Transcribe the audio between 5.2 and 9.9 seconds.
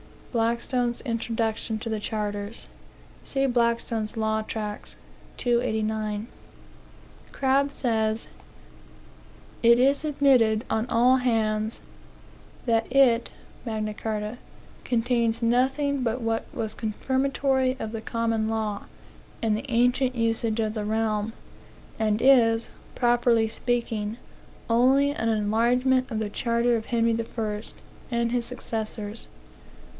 289. Crabbe says: "It